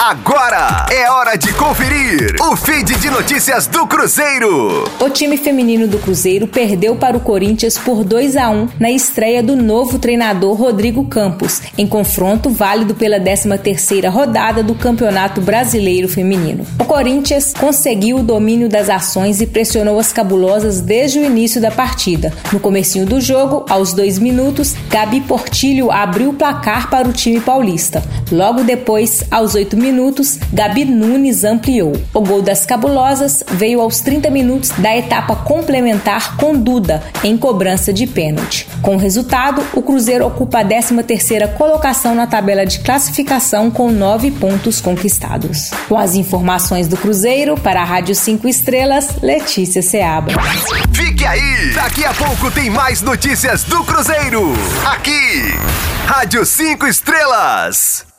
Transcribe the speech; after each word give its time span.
Agora 0.00 0.86
é 0.92 1.10
hora 1.10 1.36
de 1.36 1.52
conferir 1.54 2.36
o 2.40 2.54
feed 2.54 2.96
de 3.00 3.10
notícias 3.10 3.66
do 3.66 3.84
Cruzeiro. 3.84 4.84
O 5.00 5.10
time 5.10 5.36
feminino 5.36 5.88
do 5.88 5.98
Cruzeiro 5.98 6.46
perdeu 6.46 6.94
para 6.94 7.16
o 7.16 7.20
Corinthians 7.20 7.76
por 7.76 8.04
2 8.04 8.36
a 8.36 8.48
1 8.48 8.68
na 8.78 8.92
estreia 8.92 9.42
do 9.42 9.56
novo 9.56 9.98
treinador 9.98 10.54
Rodrigo 10.54 11.04
Campos, 11.06 11.60
em 11.76 11.84
confronto 11.84 12.48
válido 12.48 12.94
pela 12.94 13.18
13ª 13.18 14.08
rodada 14.08 14.62
do 14.62 14.72
Campeonato 14.76 15.40
Brasileiro 15.40 16.08
Feminino. 16.08 16.64
O 16.78 16.84
Corinthians 16.84 17.52
conseguiu 17.52 18.18
o 18.18 18.22
domínio 18.22 18.68
das 18.68 18.88
ações 18.88 19.40
e 19.40 19.48
pressionou 19.48 19.98
as 19.98 20.12
cabulosas 20.12 20.80
desde 20.80 21.18
o 21.18 21.24
início 21.24 21.60
da 21.60 21.72
partida. 21.72 22.32
No 22.52 22.60
comecinho 22.60 23.04
do 23.04 23.20
jogo, 23.20 23.66
aos 23.68 23.92
dois 23.92 24.16
minutos, 24.16 24.76
Gabi 24.88 25.22
Portilho 25.22 25.90
abriu 25.90 26.30
o 26.30 26.34
placar 26.34 26.88
para 26.88 27.08
o 27.08 27.12
time 27.12 27.40
paulista. 27.40 28.00
Logo 28.30 28.62
depois, 28.62 29.24
aos 29.28 29.56
oito 29.56 29.76
minutos, 29.76 29.87
minutos, 29.88 30.38
Gabi 30.52 30.84
Nunes 30.84 31.44
ampliou. 31.44 31.92
O 32.12 32.20
gol 32.20 32.42
das 32.42 32.66
cabulosas 32.66 33.42
veio 33.52 33.80
aos 33.80 34.00
30 34.00 34.28
minutos 34.30 34.70
da 34.70 34.94
etapa 34.94 35.34
complementar 35.34 36.36
com 36.36 36.54
Duda, 36.54 37.02
em 37.24 37.36
cobrança 37.36 37.92
de 37.92 38.06
pênalti. 38.06 38.68
Com 38.82 38.96
o 38.96 38.98
resultado, 38.98 39.64
o 39.72 39.80
Cruzeiro 39.80 40.26
ocupa 40.26 40.60
a 40.60 40.64
13ª 40.64 41.54
colocação 41.54 42.14
na 42.14 42.26
tabela 42.26 42.66
de 42.66 42.80
classificação 42.80 43.70
com 43.70 43.90
nove 43.90 44.30
pontos 44.30 44.80
conquistados. 44.80 45.70
Com 45.88 45.96
as 45.96 46.14
informações 46.14 46.86
do 46.86 46.96
Cruzeiro, 46.96 47.56
para 47.56 47.80
a 47.80 47.84
Rádio 47.84 48.14
5 48.14 48.46
Estrelas, 48.46 49.22
Letícia 49.22 49.80
Seaba. 49.80 50.32
Fique 50.92 51.24
aí! 51.24 51.72
Daqui 51.74 52.04
a 52.04 52.12
pouco 52.12 52.50
tem 52.50 52.68
mais 52.68 53.00
notícias 53.00 53.64
do 53.64 53.82
Cruzeiro. 53.84 54.52
Aqui, 54.86 55.54
Rádio 56.06 56.44
5 56.44 56.86
Estrelas. 56.86 58.17